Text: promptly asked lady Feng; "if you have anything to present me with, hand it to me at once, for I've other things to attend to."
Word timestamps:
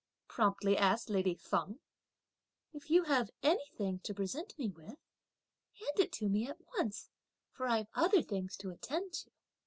promptly 0.27 0.75
asked 0.75 1.11
lady 1.11 1.35
Feng; 1.35 1.79
"if 2.73 2.89
you 2.89 3.03
have 3.03 3.29
anything 3.43 3.99
to 3.99 4.15
present 4.15 4.57
me 4.57 4.67
with, 4.67 4.87
hand 4.97 5.99
it 5.99 6.11
to 6.13 6.27
me 6.27 6.47
at 6.49 6.57
once, 6.79 7.11
for 7.51 7.67
I've 7.67 7.91
other 7.93 8.23
things 8.23 8.57
to 8.57 8.71
attend 8.71 9.13
to." 9.13 9.29